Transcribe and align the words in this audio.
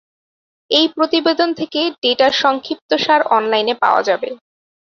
এই 0.71 0.87
প্রতিবেদন 0.95 1.49
থেকে 1.53 1.81
ডেটা 2.01 2.27
সংক্ষিপ্তসার 2.41 3.21
অনলাইনে 3.37 3.73
পাওয়া 3.83 4.01
যাবে। 4.03 4.29